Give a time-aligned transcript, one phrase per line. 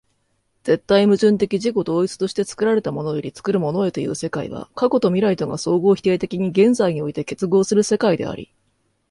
[0.63, 8.51] 絶対矛盾的自己同一として作られたものより作るものへという世界は、過去と未来とが相互否定的に現在において結合する世界であり、